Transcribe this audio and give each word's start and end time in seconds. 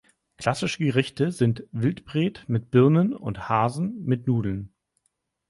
Klassische 0.37 0.79
Gerichte 0.83 1.31
sind 1.31 1.63
Wildbret 1.71 2.45
mit 2.49 2.71
Birnen 2.71 3.13
und 3.15 3.49
Hasen 3.49 4.03
mit 4.03 4.25
Nudeln. 4.25 4.73